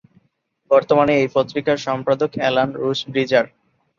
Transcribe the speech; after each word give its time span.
বর্তমানে 0.71 1.13
এই 1.17 1.27
পত্রিকার 1.35 1.77
সম্পাদক 1.87 2.31
অ্যালান 2.35 2.69
রুসব্রিজার। 2.81 3.45